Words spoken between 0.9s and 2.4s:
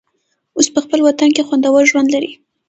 وطن کې خوندور ژوند لري.